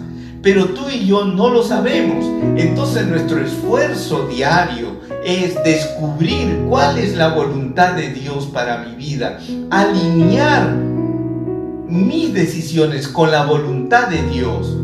Pero 0.41 0.65
tú 0.65 0.89
y 0.89 1.05
yo 1.05 1.25
no 1.25 1.49
lo 1.49 1.63
sabemos. 1.63 2.25
Entonces 2.55 3.07
nuestro 3.07 3.39
esfuerzo 3.43 4.27
diario 4.27 4.97
es 5.25 5.61
descubrir 5.63 6.65
cuál 6.69 6.97
es 6.97 7.15
la 7.15 7.29
voluntad 7.29 7.93
de 7.93 8.09
Dios 8.09 8.45
para 8.47 8.79
mi 8.79 8.95
vida, 8.95 9.39
alinear 9.69 10.73
mis 11.87 12.33
decisiones 12.33 13.07
con 13.07 13.31
la 13.31 13.45
voluntad 13.45 14.07
de 14.07 14.21
Dios, 14.23 14.75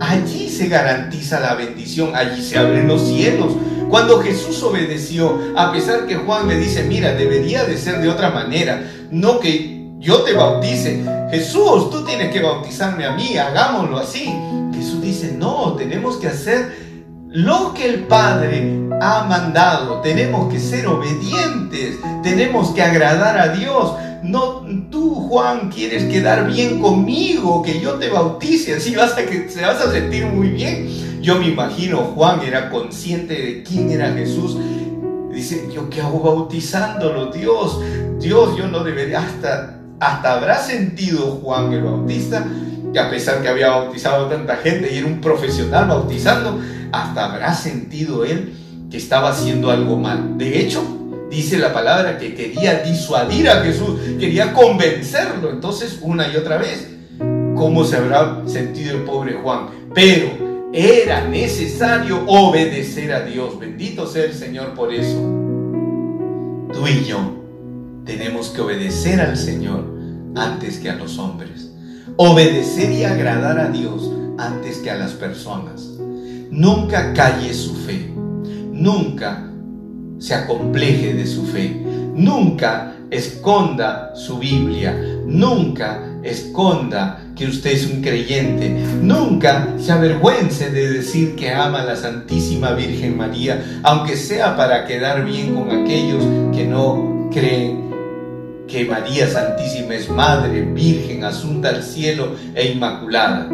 allí 0.00 0.48
se 0.48 0.68
garantiza 0.68 1.40
la 1.40 1.54
bendición, 1.54 2.10
allí 2.14 2.42
se 2.42 2.58
abren 2.58 2.88
los 2.88 3.02
cielos. 3.02 3.52
Cuando 3.88 4.20
Jesús 4.20 4.62
obedeció, 4.62 5.38
a 5.56 5.72
pesar 5.72 6.06
que 6.06 6.16
Juan 6.16 6.48
le 6.48 6.58
dice, 6.58 6.84
mira, 6.84 7.14
debería 7.14 7.64
de 7.64 7.76
ser 7.76 8.00
de 8.00 8.08
otra 8.08 8.30
manera, 8.30 8.82
no 9.10 9.40
que 9.40 9.77
yo 9.98 10.22
te 10.22 10.32
bautice. 10.32 11.04
Jesús, 11.30 11.90
tú 11.90 12.04
tienes 12.04 12.32
que 12.32 12.40
bautizarme 12.40 13.04
a 13.04 13.12
mí, 13.12 13.36
hagámoslo 13.36 13.98
así. 13.98 14.32
Jesús 14.72 15.02
dice, 15.02 15.34
no, 15.36 15.74
tenemos 15.74 16.16
que 16.16 16.28
hacer 16.28 16.88
lo 17.28 17.74
que 17.74 17.88
el 17.88 18.04
Padre 18.04 18.78
ha 19.00 19.24
mandado. 19.24 20.00
Tenemos 20.00 20.52
que 20.52 20.60
ser 20.60 20.86
obedientes, 20.86 21.96
tenemos 22.22 22.70
que 22.70 22.82
agradar 22.82 23.38
a 23.38 23.48
Dios. 23.48 23.94
No, 24.22 24.64
tú, 24.90 25.14
Juan, 25.14 25.70
quieres 25.70 26.04
quedar 26.04 26.46
bien 26.46 26.80
conmigo, 26.80 27.62
que 27.62 27.80
yo 27.80 27.94
te 27.94 28.08
bautice, 28.08 28.74
así 28.74 28.94
vas 28.94 29.12
a, 29.12 29.24
que, 29.24 29.48
se 29.48 29.62
vas 29.62 29.80
a 29.80 29.92
sentir 29.92 30.26
muy 30.26 30.48
bien. 30.48 31.22
Yo 31.22 31.38
me 31.38 31.48
imagino, 31.48 31.98
Juan 32.14 32.40
era 32.42 32.70
consciente 32.70 33.34
de 33.34 33.62
quién 33.62 33.90
era 33.90 34.12
Jesús. 34.12 34.56
Dice, 35.32 35.68
¿yo 35.72 35.88
qué 35.88 36.00
hago 36.00 36.20
bautizándolo? 36.20 37.26
Dios, 37.26 37.80
Dios, 38.18 38.56
yo 38.56 38.66
no 38.66 38.82
debería, 38.82 39.20
hasta, 39.20 39.77
hasta 40.00 40.34
habrá 40.34 40.58
sentido 40.58 41.40
Juan 41.42 41.72
el 41.72 41.82
Bautista, 41.82 42.46
que 42.92 42.98
a 42.98 43.10
pesar 43.10 43.42
que 43.42 43.48
había 43.48 43.70
bautizado 43.70 44.26
a 44.26 44.30
tanta 44.30 44.56
gente 44.56 44.92
y 44.92 44.98
era 44.98 45.06
un 45.06 45.20
profesional 45.20 45.88
bautizando, 45.88 46.60
hasta 46.92 47.26
habrá 47.26 47.54
sentido 47.54 48.24
él 48.24 48.54
que 48.90 48.96
estaba 48.96 49.30
haciendo 49.30 49.70
algo 49.70 49.96
mal. 49.96 50.38
De 50.38 50.60
hecho, 50.60 50.82
dice 51.30 51.58
la 51.58 51.72
palabra 51.72 52.16
que 52.16 52.34
quería 52.34 52.82
disuadir 52.82 53.50
a 53.50 53.62
Jesús, 53.62 53.98
quería 54.18 54.54
convencerlo. 54.54 55.50
Entonces, 55.50 55.98
una 56.00 56.28
y 56.28 56.36
otra 56.36 56.56
vez, 56.56 56.88
¿cómo 57.54 57.84
se 57.84 57.96
habrá 57.96 58.42
sentido 58.46 58.96
el 58.96 59.02
pobre 59.02 59.34
Juan? 59.34 59.66
Pero 59.94 60.70
era 60.72 61.26
necesario 61.26 62.24
obedecer 62.26 63.12
a 63.12 63.20
Dios. 63.20 63.58
Bendito 63.58 64.06
sea 64.06 64.24
el 64.24 64.34
Señor 64.34 64.74
por 64.74 64.92
eso. 64.92 65.18
Tú 66.72 66.86
y 66.86 67.04
yo 67.04 67.37
tenemos 68.08 68.48
que 68.48 68.62
obedecer 68.62 69.20
al 69.20 69.36
Señor 69.36 69.84
antes 70.34 70.78
que 70.78 70.88
a 70.88 70.94
los 70.94 71.18
hombres. 71.18 71.70
Obedecer 72.16 72.90
y 72.90 73.04
agradar 73.04 73.60
a 73.60 73.68
Dios 73.68 74.10
antes 74.38 74.78
que 74.78 74.90
a 74.90 74.96
las 74.96 75.12
personas. 75.12 75.90
Nunca 76.50 77.12
calle 77.12 77.52
su 77.52 77.74
fe. 77.74 78.10
Nunca 78.72 79.46
se 80.18 80.34
acompleje 80.34 81.12
de 81.12 81.26
su 81.26 81.44
fe. 81.44 81.82
Nunca 82.14 82.94
esconda 83.10 84.14
su 84.16 84.38
Biblia. 84.38 84.96
Nunca 85.26 86.02
esconda 86.22 87.26
que 87.36 87.46
usted 87.46 87.72
es 87.72 87.90
un 87.90 88.00
creyente. 88.00 88.70
Nunca 89.02 89.74
se 89.78 89.92
avergüence 89.92 90.70
de 90.70 90.92
decir 90.94 91.36
que 91.36 91.52
ama 91.52 91.82
a 91.82 91.84
la 91.84 91.96
Santísima 91.96 92.72
Virgen 92.72 93.18
María, 93.18 93.82
aunque 93.82 94.16
sea 94.16 94.56
para 94.56 94.86
quedar 94.86 95.26
bien 95.26 95.54
con 95.54 95.70
aquellos 95.70 96.24
que 96.56 96.64
no 96.64 97.28
creen 97.30 97.87
que 98.68 98.84
María 98.84 99.26
Santísima 99.26 99.94
es 99.94 100.10
Madre, 100.10 100.60
Virgen, 100.62 101.24
asunta 101.24 101.70
al 101.70 101.82
cielo 101.82 102.36
e 102.54 102.72
inmaculada. 102.72 103.48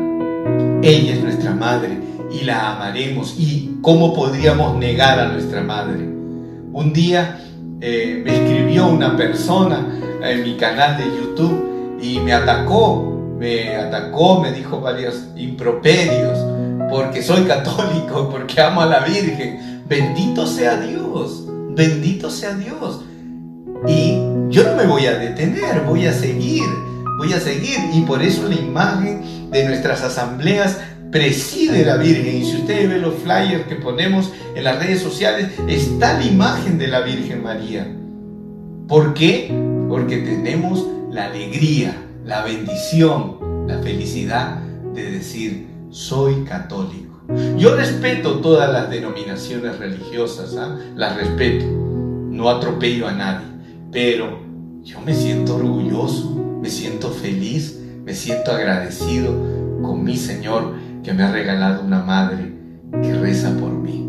Ella 0.82 1.14
es 1.14 1.22
nuestra 1.22 1.52
Madre 1.52 1.98
y 2.32 2.44
la 2.44 2.74
amaremos. 2.74 3.36
¿Y 3.38 3.78
cómo 3.80 4.12
podríamos 4.12 4.76
negar 4.76 5.20
a 5.20 5.28
nuestra 5.28 5.62
Madre? 5.62 6.00
Un 6.72 6.92
día 6.92 7.40
eh, 7.80 8.22
me 8.24 8.34
escribió 8.34 8.88
una 8.88 9.16
persona 9.16 9.86
en 10.22 10.42
mi 10.42 10.56
canal 10.56 10.98
de 10.98 11.04
YouTube 11.04 11.98
y 12.02 12.18
me 12.18 12.32
atacó, 12.32 13.36
me 13.38 13.76
atacó, 13.76 14.40
me 14.40 14.50
dijo 14.50 14.80
varios 14.80 15.22
improperios, 15.36 16.38
porque 16.90 17.22
soy 17.22 17.44
católico, 17.44 18.28
porque 18.30 18.60
amo 18.60 18.80
a 18.80 18.86
la 18.86 19.00
Virgen. 19.00 19.84
Bendito 19.86 20.46
sea 20.46 20.76
Dios, 20.80 21.44
bendito 21.70 22.30
sea 22.30 22.54
Dios. 22.54 23.02
Y 23.86 24.23
yo 24.54 24.62
no 24.62 24.76
me 24.76 24.86
voy 24.86 25.06
a 25.06 25.18
detener, 25.18 25.80
voy 25.84 26.06
a 26.06 26.12
seguir, 26.12 26.62
voy 27.18 27.32
a 27.32 27.40
seguir. 27.40 27.76
Y 27.92 28.02
por 28.02 28.22
eso 28.22 28.48
la 28.48 28.54
imagen 28.54 29.50
de 29.50 29.66
nuestras 29.66 30.04
asambleas 30.04 30.78
preside 31.10 31.84
la 31.84 31.96
Virgen. 31.96 32.36
Y 32.36 32.44
si 32.44 32.58
usted 32.58 32.88
ve 32.88 32.98
los 32.98 33.14
flyers 33.14 33.66
que 33.66 33.74
ponemos 33.74 34.32
en 34.54 34.62
las 34.62 34.78
redes 34.78 35.02
sociales, 35.02 35.48
está 35.66 36.20
la 36.20 36.24
imagen 36.24 36.78
de 36.78 36.86
la 36.86 37.00
Virgen 37.00 37.42
María. 37.42 37.84
¿Por 38.86 39.12
qué? 39.12 39.52
Porque 39.88 40.18
tenemos 40.18 40.86
la 41.10 41.26
alegría, 41.26 41.96
la 42.24 42.44
bendición, 42.44 43.66
la 43.66 43.80
felicidad 43.80 44.60
de 44.94 45.10
decir, 45.10 45.66
soy 45.90 46.44
católico. 46.44 47.20
Yo 47.56 47.74
respeto 47.74 48.38
todas 48.38 48.72
las 48.72 48.88
denominaciones 48.88 49.80
religiosas, 49.80 50.54
¿ah? 50.56 50.78
las 50.94 51.16
respeto, 51.16 51.64
no 51.64 52.50
atropello 52.50 53.08
a 53.08 53.12
nadie, 53.12 53.46
pero 53.90 54.43
yo 54.84 55.00
me 55.00 55.14
siento 55.14 55.56
orgulloso, 55.56 56.58
me 56.60 56.68
siento 56.68 57.10
feliz, 57.10 57.80
me 58.04 58.12
siento 58.12 58.52
agradecido 58.52 59.32
con 59.82 60.04
mi 60.04 60.16
Señor 60.18 60.74
que 61.02 61.14
me 61.14 61.22
ha 61.22 61.32
regalado 61.32 61.82
una 61.82 62.02
madre 62.02 62.52
que 63.02 63.14
reza 63.14 63.56
por 63.56 63.70
mí. 63.70 64.06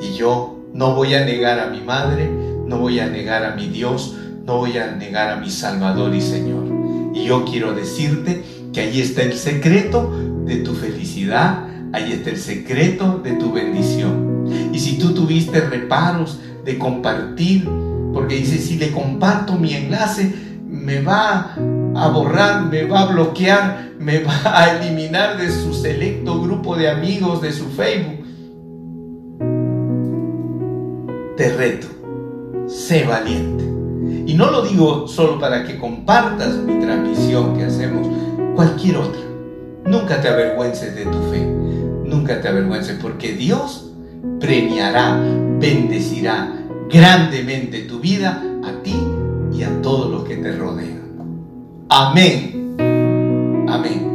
Y 0.00 0.16
yo 0.16 0.58
no 0.72 0.94
voy 0.94 1.14
a 1.14 1.26
negar 1.26 1.60
a 1.60 1.68
mi 1.68 1.82
madre, 1.82 2.30
no 2.66 2.78
voy 2.78 3.00
a 3.00 3.06
negar 3.06 3.44
a 3.44 3.54
mi 3.54 3.68
Dios, 3.68 4.16
no 4.46 4.56
voy 4.56 4.78
a 4.78 4.92
negar 4.92 5.28
a 5.30 5.36
mi 5.36 5.50
Salvador 5.50 6.14
y 6.14 6.22
Señor. 6.22 6.64
Y 7.14 7.24
yo 7.24 7.44
quiero 7.44 7.74
decirte 7.74 8.42
que 8.72 8.80
ahí 8.80 9.02
está 9.02 9.22
el 9.22 9.34
secreto 9.34 10.10
de 10.46 10.56
tu 10.56 10.72
felicidad, 10.72 11.66
ahí 11.92 12.12
está 12.12 12.30
el 12.30 12.38
secreto 12.38 13.20
de 13.22 13.32
tu 13.32 13.52
bendición. 13.52 14.46
Y 14.72 14.78
si 14.78 14.96
tú 14.96 15.12
tuviste 15.12 15.60
reparos 15.60 16.40
de 16.64 16.78
compartir, 16.78 17.68
porque 18.18 18.34
dice, 18.34 18.58
si 18.58 18.78
le 18.78 18.90
comparto 18.90 19.52
mi 19.52 19.74
enlace, 19.74 20.34
me 20.66 21.00
va 21.00 21.54
a 21.94 22.08
borrar, 22.08 22.64
me 22.64 22.82
va 22.82 23.02
a 23.02 23.06
bloquear, 23.06 23.92
me 24.00 24.24
va 24.24 24.40
a 24.44 24.76
eliminar 24.76 25.38
de 25.38 25.48
su 25.52 25.72
selecto 25.72 26.42
grupo 26.42 26.74
de 26.74 26.90
amigos, 26.90 27.40
de 27.40 27.52
su 27.52 27.66
Facebook. 27.66 28.26
Te 31.36 31.56
reto, 31.56 31.86
sé 32.66 33.04
valiente. 33.04 33.62
Y 34.26 34.34
no 34.34 34.50
lo 34.50 34.62
digo 34.62 35.06
solo 35.06 35.38
para 35.38 35.64
que 35.64 35.78
compartas 35.78 36.56
mi 36.56 36.80
transmisión 36.80 37.56
que 37.56 37.66
hacemos, 37.66 38.08
cualquier 38.56 38.96
otra. 38.96 39.22
Nunca 39.86 40.20
te 40.20 40.26
avergüences 40.26 40.92
de 40.96 41.04
tu 41.04 41.22
fe, 41.30 41.46
nunca 42.04 42.40
te 42.40 42.48
avergüences, 42.48 42.98
porque 43.00 43.34
Dios 43.34 43.92
premiará, 44.40 45.22
bendecirá 45.60 46.57
grandemente 46.88 47.82
tu 47.82 48.00
vida 48.00 48.42
a 48.64 48.82
ti 48.82 48.94
y 49.52 49.62
a 49.62 49.82
todos 49.82 50.10
los 50.10 50.24
que 50.24 50.36
te 50.36 50.56
rodean. 50.56 51.02
Amén. 51.88 52.76
Amén. 53.68 54.07